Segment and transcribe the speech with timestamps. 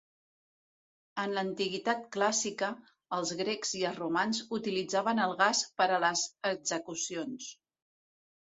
[1.23, 2.69] En l'antiguitat clàssica,
[3.19, 6.27] els grecs i els romans utilitzaven el gas per a les
[6.57, 7.55] execucions.